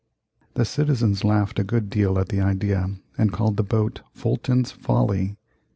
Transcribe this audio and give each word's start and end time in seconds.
The 0.55 0.65
citizens 0.65 1.23
laughed 1.23 1.59
a 1.59 1.63
good 1.63 1.91
deal 1.91 2.17
at 2.17 2.29
the 2.29 2.41
idea 2.41 2.89
and 3.19 3.31
called 3.31 3.55
the 3.57 3.63
boat 3.63 4.01
"Fulton's 4.15 4.71
Folly." 4.71 5.37